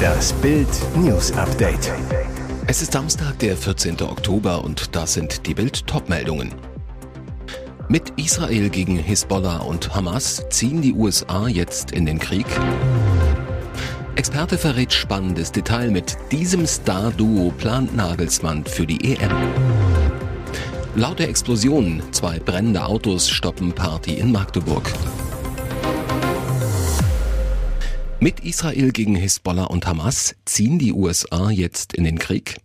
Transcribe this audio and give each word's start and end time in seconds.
Das 0.00 0.32
Bild 0.34 0.68
News 0.96 1.32
Update. 1.32 1.92
Es 2.66 2.82
ist 2.82 2.92
Samstag, 2.92 3.38
der 3.38 3.56
14. 3.56 4.00
Oktober 4.02 4.64
und 4.64 4.94
das 4.94 5.14
sind 5.14 5.46
die 5.46 5.54
Bild 5.54 5.86
Topmeldungen. 5.86 6.54
Mit 7.88 8.12
Israel 8.16 8.68
gegen 8.68 8.96
Hisbollah 8.96 9.58
und 9.58 9.94
Hamas 9.94 10.44
ziehen 10.50 10.80
die 10.80 10.94
USA 10.94 11.48
jetzt 11.48 11.90
in 11.90 12.06
den 12.06 12.18
Krieg. 12.18 12.46
Experte 14.14 14.58
verrät 14.58 14.92
spannendes 14.92 15.52
Detail 15.52 15.90
mit 15.90 16.16
diesem 16.30 16.66
Star-Duo 16.66 17.52
plant 17.56 17.96
Nagelsmann 17.96 18.64
für 18.64 18.86
die 18.86 19.14
EM. 19.14 19.30
Laute 20.94 21.26
Explosionen, 21.26 22.02
zwei 22.12 22.38
brennende 22.38 22.84
Autos 22.84 23.28
stoppen 23.28 23.72
Party 23.72 24.14
in 24.14 24.32
Magdeburg. 24.32 24.92
Mit 28.22 28.40
Israel 28.40 28.90
gegen 28.90 29.16
Hisbollah 29.16 29.64
und 29.64 29.86
Hamas 29.86 30.34
ziehen 30.44 30.78
die 30.78 30.92
USA 30.92 31.48
jetzt 31.48 31.94
in 31.94 32.04
den 32.04 32.18
Krieg. 32.18 32.58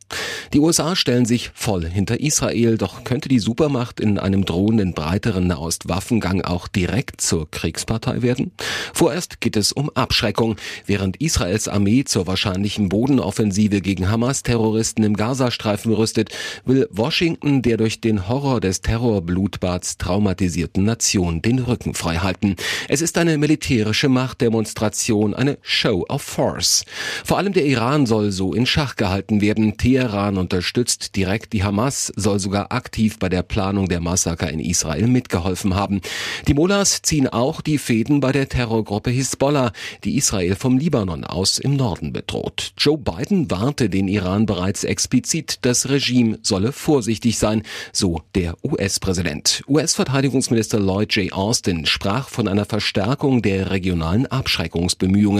Die 0.53 0.59
USA 0.59 0.95
stellen 0.95 1.25
sich 1.25 1.52
voll 1.53 1.85
hinter 1.85 2.20
Israel, 2.20 2.77
doch 2.77 3.05
könnte 3.05 3.30
die 3.30 3.39
Supermacht 3.39 4.02
in 4.02 4.20
einem 4.20 4.45
drohenden 4.45 4.94
breiteren 4.94 5.47
Nahost-Waffengang 5.47 6.41
auch 6.41 6.67
direkt 6.67 7.21
zur 7.21 7.49
Kriegspartei 7.49 8.21
werden? 8.21 8.52
Vorerst 8.94 9.41
geht 9.41 9.55
es 9.55 9.71
um 9.71 9.89
Abschreckung. 9.89 10.57
Während 10.85 11.21
Israels 11.21 11.67
Armee 11.69 12.03
zur 12.03 12.27
wahrscheinlichen 12.27 12.89
Bodenoffensive 12.89 13.81
gegen 13.81 14.09
Hamas-Terroristen 14.09 15.03
im 15.03 15.16
Gazastreifen 15.16 15.94
rüstet, 15.94 16.30
will 16.66 16.88
Washington 16.91 17.61
der 17.61 17.77
durch 17.77 18.02
den 18.02 18.27
Horror 18.27 18.59
des 18.59 18.81
Terrorblutbads 18.81 19.97
traumatisierten 19.97 20.83
Nation 20.83 21.41
den 21.41 21.59
Rücken 21.59 21.94
frei 21.94 22.17
halten. 22.17 22.55
Es 22.89 23.02
ist 23.02 23.17
eine 23.17 23.38
militärische 23.38 24.09
Machtdemonstration, 24.09 25.33
eine 25.45 25.58
Show 25.62 26.05
of 26.09 26.23
Force. 26.23 26.85
Vor 27.23 27.38
allem 27.38 27.53
der 27.53 27.66
Iran 27.66 28.08
soll 28.08 28.31
so 28.31 28.53
in 28.53 28.66
Schach 28.66 28.95
gehalten 28.95 29.42
werden. 29.42 29.78
Teheran 29.78 30.38
unterstützt 30.38 31.16
direkt 31.16 31.53
die 31.53 31.64
Hamas, 31.64 32.11
soll 32.16 32.39
sogar 32.39 32.72
aktiv 32.72 33.19
bei 33.19 33.30
der 33.30 33.44
Planung 33.44 33.88
der 33.88 34.00
Massaker 34.00 34.50
in 34.50 34.59
Israel 34.59 35.08
mitgeholfen 35.08 35.75
haben. 35.75 36.02
Die 36.47 36.56
Mullahs 36.56 37.03
ziehen 37.03 37.28
auch 37.28 37.61
die 37.61 37.78
Fäden 37.78 38.22
bei 38.22 38.31
der 38.31 38.50
Terrorgruppe 38.50 39.11
Hisbollah, 39.11 39.72
die 40.03 40.17
Israel 40.17 40.56
vom 40.56 40.80
Libanon 40.80 41.23
aus 41.23 41.59
im 41.59 41.75
Norden 41.75 42.12
bedroht. 42.12 42.73
Joe 42.78 42.97
Biden 42.97 43.52
warnte 43.52 43.89
den 43.89 44.08
Iran 44.08 44.47
bereits 44.47 44.84
explizit, 44.84 45.59
das 45.62 45.89
Regime 45.89 46.39
solle 46.41 46.72
vorsichtig 46.72 47.38
sein, 47.38 47.62
so 47.91 48.22
der 48.34 48.56
US-Präsident. 48.64 49.62
US-Verteidigungsminister 49.67 50.80
Lloyd 50.80 51.16
J. 51.16 51.31
Austin 51.34 51.86
sprach 51.86 52.30
von 52.30 52.47
einer 52.47 52.66
Verstärkung 52.66 53.44
der 53.44 53.69
regionalen 53.69 54.25
Abschreckungsbemühungen. 54.25 55.34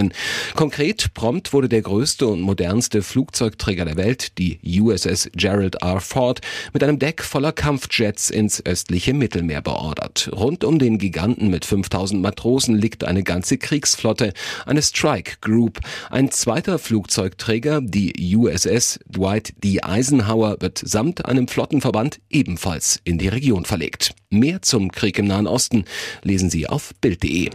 Konkret 0.54 1.14
prompt 1.14 1.52
wurde 1.52 1.68
der 1.68 1.82
größte 1.82 2.26
und 2.26 2.40
modernste 2.40 3.02
Flugzeugträger 3.02 3.84
der 3.84 3.96
Welt, 3.96 4.38
die 4.38 4.58
USS 4.80 5.30
Gerald 5.34 5.76
R. 5.82 6.00
Ford 6.00 6.40
mit 6.72 6.82
einem 6.82 6.98
Deck 6.98 7.22
voller 7.22 7.52
Kampfjets 7.52 8.30
ins 8.30 8.64
östliche 8.64 9.14
Mittelmeer 9.14 9.62
beordert. 9.62 10.30
Rund 10.32 10.64
um 10.64 10.78
den 10.78 10.98
Giganten 10.98 11.48
mit 11.48 11.64
5000 11.64 12.20
Matrosen 12.20 12.76
liegt 12.76 13.04
eine 13.04 13.22
ganze 13.22 13.58
Kriegsflotte, 13.58 14.32
eine 14.64 14.82
Strike 14.82 15.36
Group. 15.40 15.80
Ein 16.10 16.30
zweiter 16.30 16.78
Flugzeugträger, 16.78 17.80
die 17.80 18.36
USS 18.36 19.00
Dwight 19.08 19.54
D. 19.62 19.82
Eisenhower, 19.82 20.56
wird 20.60 20.80
samt 20.84 21.24
einem 21.24 21.48
Flottenverband 21.48 22.20
ebenfalls 22.30 23.00
in 23.04 23.18
die 23.18 23.28
Region 23.28 23.64
verlegt. 23.64 24.14
Mehr 24.30 24.62
zum 24.62 24.90
Krieg 24.92 25.18
im 25.18 25.26
Nahen 25.26 25.46
Osten 25.46 25.84
lesen 26.22 26.50
Sie 26.50 26.68
auf 26.68 26.92
Bild.de. 27.00 27.50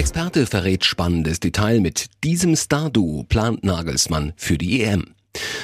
Experte 0.00 0.46
verrät 0.46 0.86
spannendes 0.86 1.40
Detail 1.40 1.80
mit 1.80 2.06
diesem 2.24 2.56
Star-Duo 2.56 3.24
plant 3.24 3.64
Nagelsmann 3.64 4.32
für 4.34 4.56
die 4.56 4.80
EM. 4.80 5.14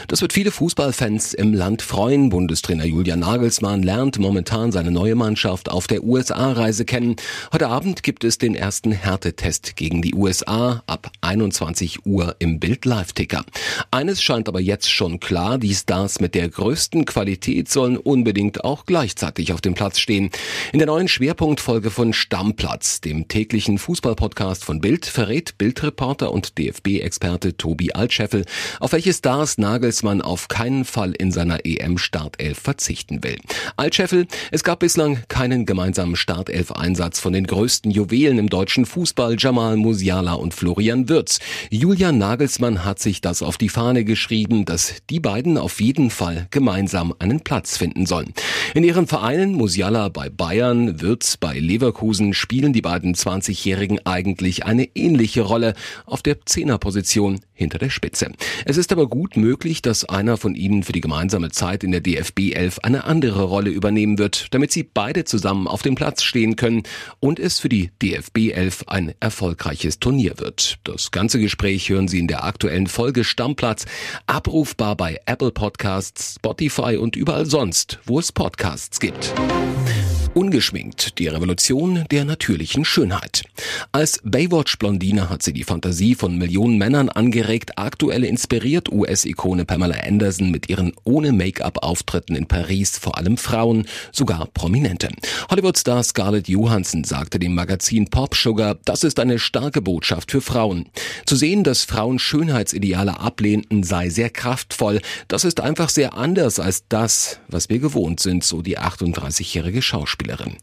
Das 0.09 0.22
wird 0.22 0.33
viele 0.33 0.53
Fußballfans 0.53 1.34
im 1.34 1.53
Land 1.53 1.83
freuen. 1.83 2.31
Bundestrainer 2.31 2.84
Julian 2.84 3.21
Nagelsmann 3.21 3.82
lernt 3.82 4.19
momentan 4.21 4.71
seine 4.71 4.93
neue 4.93 5.16
Mannschaft 5.16 5.69
auf 5.69 5.88
der 5.88 6.04
USA-Reise 6.04 6.84
kennen. 6.84 7.16
Heute 7.53 7.69
Abend 7.69 8.04
gibt 8.04 8.22
es 8.22 8.38
den 8.38 8.54
ersten 8.54 8.93
Härtetest 8.93 9.75
gegen 9.75 10.03
die 10.03 10.15
USA 10.15 10.84
ab 10.87 11.10
21 11.22 12.06
Uhr 12.06 12.37
im 12.38 12.60
Bild 12.60 12.84
Live-Ticker. 12.84 13.44
Eines 13.91 14.22
scheint 14.22 14.49
aber 14.49 14.60
jetzt 14.60 14.91
schon 14.91 15.19
klar, 15.19 15.59
die 15.59 15.75
Stars 15.75 16.21
mit 16.21 16.37
der 16.37 16.48
größten 16.48 17.04
Qualität 17.04 17.69
sollen 17.69 17.97
unbedingt 17.97 18.62
auch 18.65 18.87
gleichzeitig 18.87 19.53
auf 19.53 19.60
dem 19.60 19.75
Platz 19.75 19.98
stehen. 19.98 20.31
In 20.72 20.78
der 20.78 20.87
neuen 20.87 21.09
Schwerpunktfolge 21.09 21.91
von 21.91 22.12
Stammplatz, 22.12 23.00
dem 23.00 23.27
täglichen 23.27 23.78
Fußballpodcast 23.78 24.65
von 24.65 24.81
Bild, 24.81 25.04
verrät 25.06 25.59
Bildreporter 25.59 26.31
und 26.31 26.59
DFB-Experte 26.59 27.56
Tobi 27.56 27.93
Altscheffel, 27.93 28.44
auf 28.78 28.93
welche 28.93 29.12
Stars 29.12 29.56
Nagelsmann 29.59 30.22
auf 30.22 30.49
keinen 30.49 30.84
Fall 30.84 31.12
in 31.12 31.33
seiner 31.33 31.65
EM-Startelf 31.65 32.59
verzichten 32.59 33.22
will. 33.22 33.37
Altscheffel, 33.77 34.27
es 34.50 34.65
gab 34.65 34.81
bislang 34.81 35.19
keinen 35.28 35.67
gemeinsamen 35.67 36.17
Startelf-Einsatz 36.17 37.21
von 37.21 37.33
den 37.33 37.47
größten 37.47 37.91
Juwelen 37.91 38.39
im 38.39 38.49
deutschen 38.49 38.87
Fußball, 38.87 39.37
Jamal 39.39 39.77
Musiala 39.77 40.34
und 40.34 40.55
Florian 40.55 41.09
Würz. 41.09 41.41
Julian 41.71 42.19
Nagelsmann 42.19 42.84
hat 42.84 42.99
sich 42.99 43.21
das 43.21 43.43
auf 43.43 43.59
die 43.59 43.69
Fahne 43.69 44.05
geschrieben, 44.05 44.65
dass 44.65 44.95
die 45.11 45.21
beiden 45.21 45.59
auf 45.59 45.81
jeden 45.81 46.11
Fall 46.11 46.47
gemeinsam 46.50 47.15
einen 47.19 47.41
Platz 47.41 47.77
finden 47.77 48.06
sollen. 48.06 48.33
In 48.75 48.84
ihren 48.84 49.06
Vereinen, 49.06 49.53
Musiala 49.53 50.09
bei 50.09 50.28
Bayern, 50.28 51.00
Würz 51.00 51.37
bei 51.37 51.59
Leverkusen, 51.59 52.34
spielen 52.34 52.72
die 52.72 52.83
beiden 52.83 53.15
20-Jährigen 53.15 54.00
eigentlich 54.05 54.65
eine 54.65 54.89
ähnliche 54.95 55.43
Rolle 55.43 55.75
auf 56.05 56.22
der 56.22 56.45
Zehnerposition 56.45 57.41
hinter 57.53 57.78
der 57.78 57.91
Spitze. 57.91 58.33
Es 58.65 58.77
ist 58.77 58.93
aber 58.93 59.09
gut 59.09 59.37
möglich, 59.47 59.81
dass 59.81 60.05
einer 60.05 60.39
von 60.39 60.57
ihnen 60.57 60.83
für 60.83 60.91
die 60.91 61.01
gemeinsame 61.01 61.51
Zeit 61.51 61.84
in 61.84 61.93
der 61.93 62.01
DFB 62.01 62.53
11 62.53 62.81
eine 62.81 63.05
andere 63.05 63.45
Rolle 63.45 63.71
übernehmen 63.71 64.19
wird, 64.19 64.49
damit 64.51 64.73
sie 64.73 64.83
beide 64.83 65.25
zusammen 65.25 65.69
auf 65.69 65.83
dem 65.83 65.95
Platz 65.95 66.25
stehen 66.25 66.57
können 66.57 66.83
und 67.21 67.39
es 67.39 67.61
für 67.61 67.69
die 67.69 67.93
DFB 68.03 68.51
11 68.53 68.84
ein 68.89 69.15
erfolgreiches 69.21 70.01
Turnier 70.01 70.34
wird. 70.39 70.79
Das 70.83 71.12
ganze 71.12 71.39
Gespräch 71.39 71.89
hören 71.89 72.09
Sie 72.09 72.19
in 72.19 72.27
der 72.27 72.43
aktuellen 72.43 72.89
Folge 72.89 73.23
Stammplatz, 73.23 73.84
abrufbar 74.27 74.97
bei 74.97 75.21
Apple 75.27 75.53
Podcasts, 75.53 76.34
Spotify 76.34 76.97
und 76.97 77.15
überall 77.15 77.47
sonst, 77.47 78.01
wo 78.05 78.19
es 78.19 78.33
Podcasts 78.33 78.99
gibt. 78.99 79.33
Ungeschminkt, 80.36 81.19
die 81.19 81.28
Revolution 81.28 82.04
der 82.10 82.26
natürlichen 82.26 82.84
Schönheit. 82.84 83.44
Als 83.91 84.20
Baywatch-Blondine 84.22 85.30
hat 85.30 85.42
sie 85.42 85.54
die 85.54 85.64
Fantasie 85.64 86.14
von 86.14 86.36
Millionen 86.36 86.76
Männern 86.76 87.08
angeregt. 87.08 87.78
Aktuell 87.78 88.22
inspiriert 88.22 88.92
US-Ikone 88.92 89.64
Pamela 89.64 89.97
Anderson 90.06 90.50
mit 90.50 90.69
ihren 90.69 90.92
ohne 91.04 91.32
Make-up-Auftritten 91.32 92.36
in 92.36 92.44
Paris 92.44 92.98
vor 92.98 93.16
allem 93.16 93.38
Frauen, 93.38 93.86
sogar 94.12 94.47
Prominente. 94.48 95.08
Hollywood-Star 95.50 96.02
Scarlett 96.02 96.48
Johansson 96.48 97.04
sagte 97.04 97.38
dem 97.38 97.54
Magazin 97.54 98.08
Pop 98.10 98.36
Sugar, 98.36 98.76
das 98.84 99.04
ist 99.04 99.18
eine 99.18 99.38
starke 99.38 99.80
Botschaft 99.80 100.30
für 100.30 100.42
Frauen. 100.42 100.91
Zu 101.24 101.36
sehen, 101.36 101.64
dass 101.64 101.84
Frauen 101.84 102.18
Schönheitsideale 102.18 103.20
ablehnten, 103.20 103.84
sei 103.84 104.10
sehr 104.10 104.28
kraftvoll. 104.28 105.00
Das 105.28 105.44
ist 105.44 105.60
einfach 105.60 105.88
sehr 105.88 106.12
anders 106.12 106.60
als 106.60 106.84
das, 106.91 107.41
was 107.48 107.70
wir 107.70 107.78
gewohnt 107.78 108.20
sind, 108.20 108.44
so 108.44 108.60
die 108.60 108.78
38-jährige 108.78 109.80
Schauspielerin. 109.80 110.25
Schauspielerin. 110.26 110.56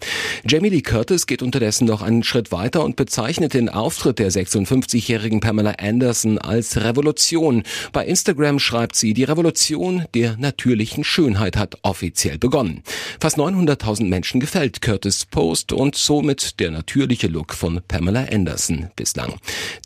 Jamie 0.45 0.69
Lee 0.69 0.81
Curtis 0.81 1.25
geht 1.25 1.41
unterdessen 1.41 1.85
noch 1.85 2.01
einen 2.01 2.23
Schritt 2.23 2.51
weiter 2.51 2.83
und 2.83 2.95
bezeichnet 2.95 3.53
den 3.53 3.69
Auftritt 3.69 4.19
der 4.19 4.31
56-jährigen 4.31 5.39
Pamela 5.39 5.75
Anderson 5.79 6.37
als 6.37 6.77
Revolution. 6.77 7.63
Bei 7.91 8.05
Instagram 8.05 8.59
schreibt 8.59 8.95
sie, 8.95 9.13
die 9.13 9.23
Revolution 9.23 10.05
der 10.13 10.37
natürlichen 10.37 11.03
Schönheit 11.03 11.57
hat 11.57 11.77
offiziell 11.83 12.37
begonnen. 12.37 12.83
Fast 13.19 13.37
900.000 13.37 14.05
Menschen 14.05 14.39
gefällt 14.39 14.81
Curtis 14.81 15.25
Post 15.25 15.71
und 15.71 15.95
somit 15.95 16.59
der 16.59 16.71
natürliche 16.71 17.27
Look 17.27 17.53
von 17.53 17.81
Pamela 17.87 18.25
Anderson 18.31 18.89
bislang. 18.95 19.35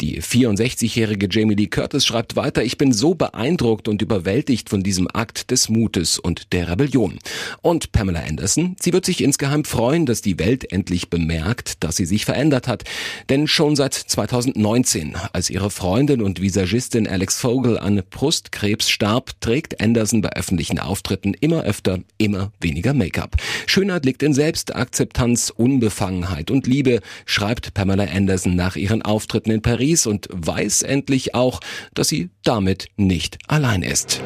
Die 0.02 0.22
64-jährige 0.22 1.28
Jamie 1.30 1.56
Lee 1.56 1.68
Curtis 1.68 2.06
schreibt 2.06 2.36
weiter, 2.36 2.64
ich 2.64 2.78
bin 2.78 2.94
so 2.94 3.14
beeindruckt 3.14 3.88
und 3.88 4.02
überwältigt 4.02 4.70
von 4.70 4.82
diesem 4.82 5.08
Akt 5.14 5.52
des 5.52 5.70
Mutes 5.70 6.18
und 6.18 6.54
der 6.54 6.70
Rebellion. 6.70 7.20
Und 7.62 7.92
Pamela 7.92 8.22
Anderson, 8.22 8.76
sie 8.80 8.94
wird 8.94 9.06
sich 9.06 9.24
insgeheim 9.24 9.66
freuen, 9.68 10.06
dass 10.06 10.22
die 10.22 10.40
Welt 10.40 10.72
endlich 10.72 11.10
bemerkt, 11.10 11.84
dass 11.84 11.98
sie 11.98 12.06
sich 12.06 12.26
verändert 12.26 12.68
hat. 12.68 12.84
Denn 13.30 13.48
schon 13.48 13.76
seit 13.76 13.94
2019, 13.94 15.16
als 15.34 15.50
ihre 15.50 15.70
Freundin 15.70 16.22
und 16.22 16.42
Visagistin 16.42 17.08
Alex 17.08 17.40
Vogel 17.40 17.78
an 17.78 18.02
Brustkrebs 18.10 18.90
starb, 18.90 19.40
trägt 19.42 19.82
Anderson 19.82 20.22
bei 20.22 20.30
öffentlichen 20.34 20.80
Auftritten 20.80 21.34
immer 21.34 21.64
öfter 21.64 22.00
immer 22.18 22.52
weniger 22.60 22.94
Make-up. 22.94 23.36
Schönheit 23.68 24.06
liegt 24.06 24.24
in 24.24 24.34
Selbstakzeptanz, 24.34 25.52
Unbefangenheit 25.56 26.50
und 26.50 26.66
Liebe, 26.66 27.02
schreibt 27.26 27.74
Pamela 27.74 28.06
Anderson 28.06 28.56
nach 28.56 28.76
ihren 28.76 29.02
Auftritten 29.02 29.52
in 29.52 29.62
Paris 29.62 30.08
und 30.08 30.28
weiß 30.32 30.84
endlich 30.84 31.36
auch, 31.36 31.60
dass 31.94 32.08
sie 32.08 32.30
damit 32.44 32.88
nicht 32.96 33.38
allein 33.48 33.84
ist. 33.84 34.22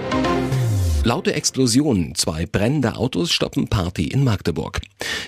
Laute 1.04 1.34
Explosionen, 1.34 2.14
zwei 2.14 2.46
brennende 2.46 2.96
Autos 2.96 3.32
stoppen 3.32 3.68
Party 3.68 4.06
in 4.06 4.24
Magdeburg. 4.24 4.82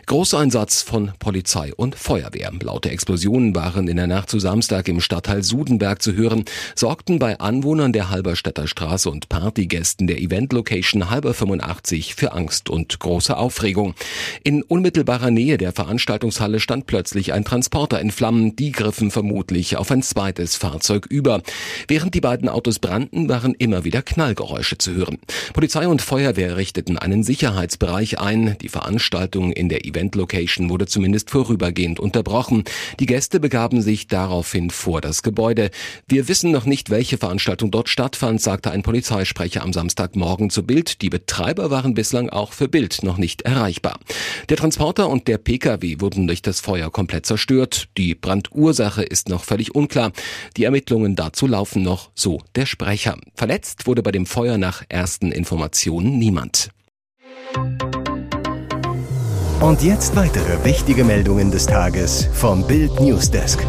Großeinsatz 0.06 0.84
von 0.84 1.14
Polizei 1.18 1.74
und 1.76 1.96
Feuerwehr. 1.96 2.52
Laute 2.62 2.92
Explosionen 2.92 3.56
waren 3.56 3.88
in 3.88 3.98
der 3.98 4.06
Nacht 4.06 4.30
zu 4.30 4.38
Samstag 4.38 4.88
im 4.88 5.02
Stadtteil 5.02 5.42
Sudenberg 5.42 6.04
zu 6.04 6.14
hören, 6.14 6.46
sorgten 6.76 7.18
bei 7.18 7.40
Anwohnern 7.40 7.92
der 7.92 8.12
Halberstädter 8.12 8.68
Straße 8.68 9.10
und 9.10 9.30
Partygästen 9.30 10.06
der 10.06 10.20
Event-Location 10.20 11.10
Halber 11.10 11.34
85 11.34 12.14
für 12.14 12.34
Angst 12.34 12.70
und 12.70 13.00
große 13.00 13.36
Aufregung. 13.36 13.96
In 14.44 14.62
unmittelbarer 14.62 15.32
Nähe 15.32 15.58
der 15.58 15.72
Veranstaltungshalle 15.72 16.60
stand 16.60 16.86
plötzlich 16.86 17.34
ein 17.34 17.46
Transporter 17.46 18.00
in 18.00 18.12
Flammen, 18.12 18.56
die 18.56 18.72
griffen 18.72 19.10
vermutlich 19.10 19.76
auf 19.78 19.90
ein 19.90 20.04
zweites 20.04 20.56
Fahrzeug 20.56 21.08
über. 21.08 21.42
Während 21.88 22.14
die 22.14 22.22
beiden 22.22 22.48
Autos 22.48 22.78
brannten, 22.78 23.28
waren 23.28 23.56
immer 23.56 23.84
wieder 23.86 24.04
Knallgeräusche 24.04 24.78
zu 24.78 24.94
hören. 24.94 25.18
Polizei 25.64 25.88
und 25.88 26.02
Feuerwehr 26.02 26.58
richteten 26.58 26.98
einen 26.98 27.24
Sicherheitsbereich 27.24 28.20
ein. 28.20 28.58
Die 28.62 28.68
Veranstaltung 28.68 29.54
in 29.54 29.70
der 29.70 29.86
Event-Location 29.86 30.70
wurde 30.70 30.88
zumindest 30.88 31.30
vorübergehend 31.30 32.02
unterbrochen. 32.02 32.66
Die 33.00 33.06
Gäste 33.06 33.40
begaben 33.40 33.82
sich 33.82 34.08
daraufhin 34.08 34.72
vor 34.72 35.00
das 35.00 35.24
Gebäude. 35.24 35.72
Wir 36.06 36.28
wissen 36.28 36.52
noch 36.52 36.66
nicht, 36.66 36.90
welche 36.90 37.18
Veranstaltung 37.18 37.72
dort 37.72 37.88
stattfand, 37.88 38.42
sagte 38.42 38.72
ein 38.72 38.84
Polizeisprecher 38.84 39.64
am 39.64 39.72
Samstagmorgen 39.72 40.50
zu 40.50 40.64
Bild. 40.64 41.02
Die 41.02 41.10
Betreiber 41.10 41.72
waren 41.72 41.94
bislang 41.94 42.30
auch 42.30 42.52
für 42.52 42.68
Bild 42.68 43.02
noch 43.04 43.18
nicht 43.18 43.44
erreichbar. 43.44 44.02
Der 44.50 44.58
Transporter 44.58 45.08
und 45.08 45.30
der 45.30 45.38
Pkw 45.38 46.02
wurden 46.02 46.28
durch 46.28 46.42
das 46.42 46.60
Feuer 46.60 46.92
komplett 46.92 47.26
zerstört. 47.26 47.88
Die 47.98 48.16
Brandursache 48.16 49.04
ist 49.04 49.30
noch 49.30 49.46
völlig 49.46 49.74
unklar. 49.74 50.12
Die 50.58 50.66
Ermittlungen 50.66 51.16
dazu 51.16 51.48
laufen 51.48 51.84
noch, 51.84 52.10
so 52.16 52.42
der 52.56 52.66
Sprecher. 52.66 53.16
Verletzt 53.34 53.88
wurde 53.88 54.04
bei 54.04 54.12
dem 54.12 54.26
Feuer 54.26 54.58
nach 54.58 54.84
ersten 54.90 55.32
Informationen 55.32 55.53
Informationen 55.54 56.18
niemand. 56.18 56.70
Und 59.62 59.84
jetzt 59.84 60.16
weitere 60.16 60.66
wichtige 60.66 61.04
Meldungen 61.04 61.52
des 61.52 61.68
Tages 61.68 62.28
vom 62.34 62.66
Bild 62.66 63.00
Newsdesk. 63.00 63.64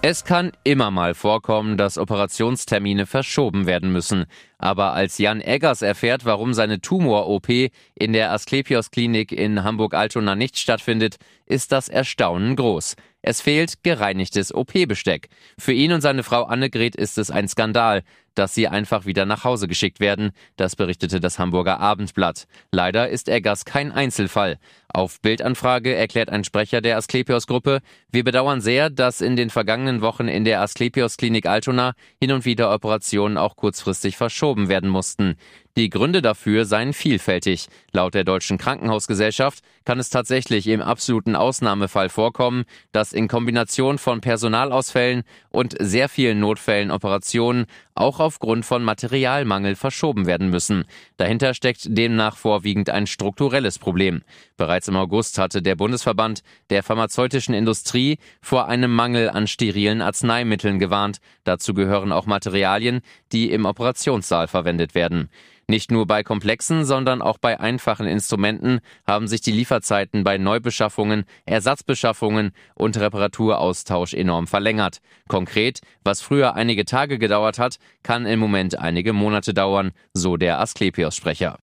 Es 0.00 0.24
kann 0.24 0.52
immer 0.64 0.90
mal 0.90 1.12
vorkommen, 1.12 1.76
dass 1.76 1.98
Operationstermine 1.98 3.04
verschoben 3.04 3.66
werden 3.66 3.92
müssen. 3.92 4.24
Aber 4.56 4.94
als 4.94 5.18
Jan 5.18 5.42
Eggers 5.42 5.82
erfährt, 5.82 6.24
warum 6.24 6.54
seine 6.54 6.80
Tumor-OP 6.80 7.48
in 7.94 8.12
der 8.14 8.32
Asklepios 8.32 8.90
Klinik 8.90 9.32
in 9.32 9.62
Hamburg-Altona 9.62 10.36
nicht 10.36 10.56
stattfindet, 10.56 11.16
ist 11.44 11.72
das 11.72 11.88
Erstaunen 11.90 12.56
groß. 12.56 12.94
Es 13.20 13.40
fehlt 13.40 13.82
gereinigtes 13.82 14.54
OP-Besteck. 14.54 15.28
Für 15.58 15.72
ihn 15.72 15.92
und 15.92 16.00
seine 16.00 16.22
Frau 16.22 16.44
Annegret 16.44 16.94
ist 16.94 17.18
es 17.18 17.30
ein 17.30 17.48
Skandal, 17.48 18.02
dass 18.38 18.54
sie 18.54 18.68
einfach 18.68 19.04
wieder 19.04 19.26
nach 19.26 19.44
Hause 19.44 19.68
geschickt 19.68 20.00
werden. 20.00 20.30
Das 20.56 20.76
berichtete 20.76 21.20
das 21.20 21.38
Hamburger 21.38 21.80
Abendblatt. 21.80 22.46
Leider 22.70 23.08
ist 23.08 23.28
Eggers 23.28 23.64
kein 23.64 23.92
Einzelfall. 23.92 24.58
Auf 24.88 25.20
Bildanfrage 25.20 25.94
erklärt 25.94 26.30
ein 26.30 26.44
Sprecher 26.44 26.80
der 26.80 26.96
Asklepios-Gruppe, 26.96 27.80
wir 28.10 28.24
bedauern 28.24 28.62
sehr, 28.62 28.88
dass 28.88 29.20
in 29.20 29.36
den 29.36 29.50
vergangenen 29.50 30.00
Wochen 30.00 30.28
in 30.28 30.46
der 30.46 30.62
Asklepios-Klinik 30.62 31.44
Altona 31.44 31.92
hin 32.18 32.32
und 32.32 32.46
wieder 32.46 32.72
Operationen 32.72 33.36
auch 33.36 33.54
kurzfristig 33.54 34.16
verschoben 34.16 34.70
werden 34.70 34.88
mussten. 34.88 35.36
Die 35.76 35.90
Gründe 35.90 36.22
dafür 36.22 36.64
seien 36.64 36.94
vielfältig. 36.94 37.68
Laut 37.92 38.14
der 38.14 38.24
Deutschen 38.24 38.56
Krankenhausgesellschaft 38.56 39.62
kann 39.84 39.98
es 39.98 40.08
tatsächlich 40.08 40.66
im 40.68 40.80
absoluten 40.80 41.36
Ausnahmefall 41.36 42.08
vorkommen, 42.08 42.64
dass 42.92 43.12
in 43.12 43.28
Kombination 43.28 43.98
von 43.98 44.22
Personalausfällen 44.22 45.22
und 45.58 45.74
sehr 45.80 46.08
vielen 46.08 46.38
Notfällen 46.38 46.92
Operationen 46.92 47.66
auch 47.96 48.20
aufgrund 48.20 48.64
von 48.64 48.84
Materialmangel 48.84 49.74
verschoben 49.74 50.24
werden 50.24 50.50
müssen. 50.50 50.84
Dahinter 51.16 51.52
steckt 51.52 51.80
demnach 51.88 52.36
vorwiegend 52.36 52.90
ein 52.90 53.08
strukturelles 53.08 53.80
Problem. 53.80 54.22
Bereits 54.56 54.86
im 54.86 54.94
August 54.94 55.36
hatte 55.36 55.60
der 55.60 55.74
Bundesverband 55.74 56.44
der 56.70 56.84
pharmazeutischen 56.84 57.54
Industrie 57.54 58.18
vor 58.40 58.68
einem 58.68 58.94
Mangel 58.94 59.30
an 59.30 59.48
sterilen 59.48 60.00
Arzneimitteln 60.00 60.78
gewarnt. 60.78 61.18
Dazu 61.42 61.74
gehören 61.74 62.12
auch 62.12 62.26
Materialien, 62.26 63.00
die 63.32 63.50
im 63.50 63.64
Operationssaal 63.64 64.46
verwendet 64.46 64.94
werden. 64.94 65.28
Nicht 65.70 65.90
nur 65.90 66.06
bei 66.06 66.22
komplexen, 66.22 66.86
sondern 66.86 67.20
auch 67.20 67.36
bei 67.36 67.60
einfachen 67.60 68.06
Instrumenten 68.06 68.80
haben 69.06 69.28
sich 69.28 69.42
die 69.42 69.52
Lieferzeiten 69.52 70.24
bei 70.24 70.38
Neubeschaffungen, 70.38 71.24
Ersatzbeschaffungen 71.44 72.52
und 72.74 72.96
Reparaturaustausch 72.98 74.14
enorm 74.14 74.46
verlängert. 74.46 75.00
Konkret, 75.28 75.80
was 76.04 76.22
früher 76.22 76.54
einige 76.54 76.86
Tage 76.86 77.18
gedauert 77.18 77.58
hat, 77.58 77.76
kann 78.02 78.24
im 78.24 78.40
Moment 78.40 78.78
einige 78.78 79.12
Monate 79.12 79.52
dauern, 79.52 79.92
so 80.14 80.38
der 80.38 80.58
Asklepios-Sprecher. 80.58 81.58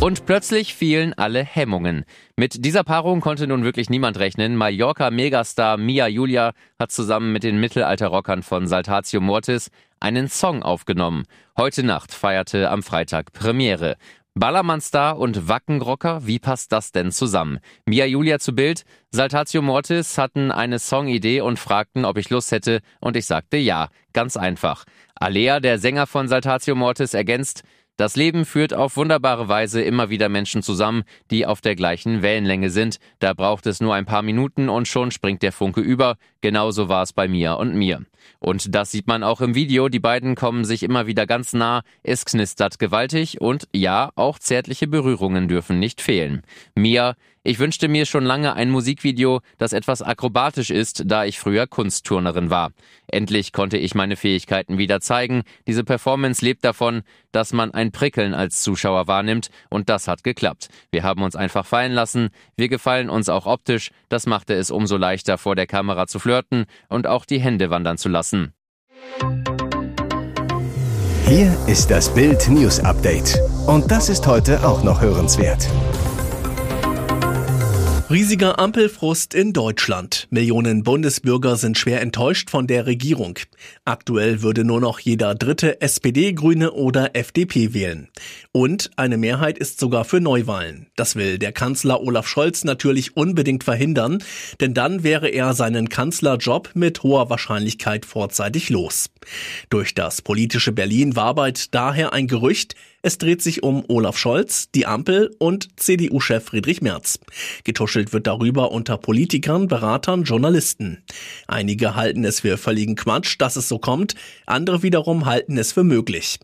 Und 0.00 0.24
plötzlich 0.24 0.74
fielen 0.74 1.12
alle 1.12 1.44
Hemmungen. 1.44 2.06
Mit 2.34 2.64
dieser 2.64 2.84
Paarung 2.84 3.20
konnte 3.20 3.46
nun 3.46 3.64
wirklich 3.64 3.90
niemand 3.90 4.18
rechnen. 4.18 4.56
Mallorca-Megastar 4.56 5.76
Mia 5.76 6.08
Julia 6.08 6.52
hat 6.78 6.90
zusammen 6.90 7.32
mit 7.32 7.42
den 7.42 7.60
Mittelalterrockern 7.60 8.42
von 8.42 8.66
Saltatio 8.66 9.20
Mortis 9.20 9.70
einen 10.00 10.28
Song 10.28 10.62
aufgenommen. 10.62 11.24
Heute 11.54 11.82
Nacht 11.82 12.14
feierte 12.14 12.70
am 12.70 12.82
Freitag 12.82 13.34
Premiere. 13.34 13.98
Ballermann-Star 14.34 15.18
und 15.18 15.48
Wackenrocker, 15.48 16.26
wie 16.26 16.38
passt 16.38 16.72
das 16.72 16.92
denn 16.92 17.12
zusammen? 17.12 17.58
Mia 17.84 18.06
Julia 18.06 18.38
zu 18.38 18.54
Bild, 18.54 18.84
Saltatio 19.10 19.60
Mortis 19.60 20.16
hatten 20.16 20.50
eine 20.50 20.78
Songidee 20.78 21.42
und 21.42 21.58
fragten, 21.58 22.06
ob 22.06 22.16
ich 22.16 22.30
Lust 22.30 22.52
hätte, 22.52 22.80
und 23.00 23.16
ich 23.16 23.26
sagte 23.26 23.58
ja, 23.58 23.88
ganz 24.14 24.38
einfach. 24.38 24.84
Alea, 25.16 25.60
der 25.60 25.78
Sänger 25.78 26.06
von 26.06 26.28
Saltatio 26.28 26.74
Mortis, 26.74 27.12
ergänzt, 27.12 27.64
das 28.00 28.16
Leben 28.16 28.46
führt 28.46 28.72
auf 28.72 28.96
wunderbare 28.96 29.48
Weise 29.48 29.82
immer 29.82 30.08
wieder 30.08 30.30
Menschen 30.30 30.62
zusammen, 30.62 31.02
die 31.30 31.44
auf 31.44 31.60
der 31.60 31.76
gleichen 31.76 32.22
Wellenlänge 32.22 32.70
sind. 32.70 32.98
Da 33.18 33.34
braucht 33.34 33.66
es 33.66 33.82
nur 33.82 33.94
ein 33.94 34.06
paar 34.06 34.22
Minuten 34.22 34.70
und 34.70 34.88
schon 34.88 35.10
springt 35.10 35.42
der 35.42 35.52
Funke 35.52 35.82
über. 35.82 36.16
Genauso 36.40 36.88
war 36.88 37.02
es 37.02 37.12
bei 37.12 37.28
mir 37.28 37.58
und 37.58 37.74
mir. 37.74 38.06
Und 38.38 38.74
das 38.74 38.90
sieht 38.90 39.06
man 39.06 39.22
auch 39.22 39.42
im 39.42 39.54
Video. 39.54 39.90
Die 39.90 40.00
beiden 40.00 40.34
kommen 40.34 40.64
sich 40.64 40.82
immer 40.82 41.06
wieder 41.06 41.26
ganz 41.26 41.52
nah. 41.52 41.82
Es 42.02 42.24
knistert 42.24 42.78
gewaltig 42.78 43.42
und 43.42 43.68
ja, 43.74 44.12
auch 44.14 44.38
zärtliche 44.38 44.86
Berührungen 44.86 45.46
dürfen 45.46 45.78
nicht 45.78 46.00
fehlen. 46.00 46.40
Mia, 46.74 47.16
ich 47.42 47.58
wünschte 47.58 47.88
mir 47.88 48.04
schon 48.04 48.24
lange 48.24 48.54
ein 48.54 48.68
Musikvideo, 48.70 49.40
das 49.56 49.72
etwas 49.72 50.02
akrobatisch 50.02 50.70
ist, 50.70 51.04
da 51.06 51.24
ich 51.24 51.38
früher 51.38 51.66
Kunstturnerin 51.66 52.50
war. 52.50 52.72
Endlich 53.06 53.52
konnte 53.52 53.78
ich 53.78 53.94
meine 53.94 54.16
Fähigkeiten 54.16 54.76
wieder 54.76 55.00
zeigen. 55.00 55.42
Diese 55.66 55.82
Performance 55.82 56.44
lebt 56.44 56.64
davon, 56.64 57.02
dass 57.32 57.54
man 57.54 57.72
ein 57.72 57.92
Prickeln 57.92 58.34
als 58.34 58.62
Zuschauer 58.62 59.06
wahrnimmt 59.06 59.48
und 59.70 59.88
das 59.88 60.06
hat 60.06 60.22
geklappt. 60.22 60.68
Wir 60.90 61.02
haben 61.02 61.22
uns 61.22 61.34
einfach 61.34 61.64
fallen 61.64 61.92
lassen. 61.92 62.28
Wir 62.56 62.68
gefallen 62.68 63.08
uns 63.08 63.30
auch 63.30 63.46
optisch. 63.46 63.90
Das 64.10 64.26
machte 64.26 64.52
es 64.54 64.70
umso 64.70 64.98
leichter 64.98 65.38
vor 65.38 65.56
der 65.56 65.66
Kamera 65.66 66.06
zu 66.06 66.18
flirten 66.18 66.66
und 66.90 67.06
auch 67.06 67.24
die 67.24 67.40
Hände 67.40 67.70
wandern 67.70 67.96
zu 67.96 68.10
lassen. 68.10 68.52
Hier 71.26 71.56
ist 71.66 71.90
das 71.90 72.12
Bild 72.12 72.48
News 72.48 72.80
Update. 72.80 73.38
Und 73.66 73.90
das 73.90 74.08
ist 74.08 74.26
heute 74.26 74.66
auch 74.66 74.82
noch 74.82 75.00
hörenswert. 75.00 75.68
Riesiger 78.10 78.58
Ampelfrust 78.58 79.34
in 79.34 79.52
Deutschland. 79.52 80.26
Millionen 80.30 80.82
Bundesbürger 80.82 81.54
sind 81.54 81.78
schwer 81.78 82.00
enttäuscht 82.00 82.50
von 82.50 82.66
der 82.66 82.84
Regierung. 82.86 83.38
Aktuell 83.84 84.42
würde 84.42 84.64
nur 84.64 84.80
noch 84.80 84.98
jeder 84.98 85.36
dritte 85.36 85.80
SPD, 85.80 86.32
Grüne 86.32 86.72
oder 86.72 87.14
FDP 87.14 87.72
wählen. 87.72 88.08
Und 88.50 88.90
eine 88.96 89.16
Mehrheit 89.16 89.58
ist 89.58 89.78
sogar 89.78 90.04
für 90.04 90.20
Neuwahlen. 90.20 90.88
Das 90.96 91.14
will 91.14 91.38
der 91.38 91.52
Kanzler 91.52 92.00
Olaf 92.00 92.26
Scholz 92.26 92.64
natürlich 92.64 93.16
unbedingt 93.16 93.62
verhindern, 93.62 94.24
denn 94.58 94.74
dann 94.74 95.04
wäre 95.04 95.28
er 95.28 95.54
seinen 95.54 95.88
Kanzlerjob 95.88 96.70
mit 96.74 97.04
hoher 97.04 97.30
Wahrscheinlichkeit 97.30 98.06
vorzeitig 98.06 98.70
los. 98.70 99.10
Durch 99.68 99.94
das 99.94 100.20
politische 100.20 100.72
Berlin 100.72 101.14
wabert 101.14 101.72
daher 101.76 102.12
ein 102.12 102.26
Gerücht, 102.26 102.74
es 103.02 103.18
dreht 103.18 103.42
sich 103.42 103.62
um 103.62 103.84
Olaf 103.88 104.18
Scholz, 104.18 104.70
die 104.72 104.86
Ampel 104.86 105.34
und 105.38 105.80
CDU-Chef 105.80 106.44
Friedrich 106.44 106.82
Merz. 106.82 107.18
Getuschelt 107.64 108.12
wird 108.12 108.26
darüber 108.26 108.72
unter 108.72 108.98
Politikern, 108.98 109.68
Beratern, 109.68 110.24
Journalisten. 110.24 111.02
Einige 111.46 111.94
halten 111.94 112.24
es 112.24 112.40
für 112.40 112.58
völligen 112.58 112.96
Quatsch, 112.96 113.36
dass 113.38 113.56
es 113.56 113.68
so 113.68 113.78
kommt, 113.78 114.14
andere 114.46 114.82
wiederum 114.82 115.24
halten 115.24 115.56
es 115.56 115.72
für 115.72 115.84
möglich. 115.84 116.38